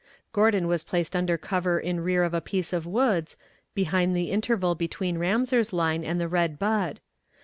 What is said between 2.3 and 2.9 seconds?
a piece of